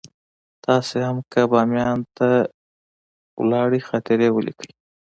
[0.65, 2.29] تاسې هم که باميان ته
[3.49, 4.71] لاړئ خاطرې ولیکئ.